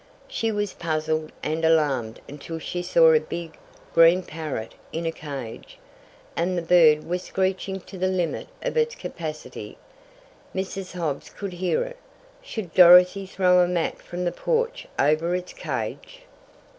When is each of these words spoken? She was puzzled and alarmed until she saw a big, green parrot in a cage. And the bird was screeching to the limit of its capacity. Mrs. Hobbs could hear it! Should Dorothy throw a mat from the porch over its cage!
She 0.27 0.51
was 0.51 0.73
puzzled 0.73 1.31
and 1.43 1.63
alarmed 1.63 2.21
until 2.27 2.57
she 2.57 2.81
saw 2.81 3.13
a 3.13 3.19
big, 3.19 3.55
green 3.93 4.23
parrot 4.23 4.73
in 4.91 5.05
a 5.05 5.11
cage. 5.11 5.77
And 6.35 6.57
the 6.57 6.63
bird 6.63 7.03
was 7.03 7.21
screeching 7.21 7.79
to 7.81 7.99
the 7.99 8.07
limit 8.07 8.47
of 8.63 8.77
its 8.77 8.95
capacity. 8.95 9.77
Mrs. 10.55 10.93
Hobbs 10.93 11.29
could 11.29 11.53
hear 11.53 11.83
it! 11.83 11.97
Should 12.41 12.73
Dorothy 12.73 13.27
throw 13.27 13.59
a 13.59 13.67
mat 13.67 14.01
from 14.01 14.25
the 14.25 14.31
porch 14.31 14.87
over 14.97 15.35
its 15.35 15.53
cage! 15.53 16.23